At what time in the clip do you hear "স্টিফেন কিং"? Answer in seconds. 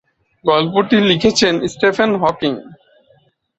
1.67-2.53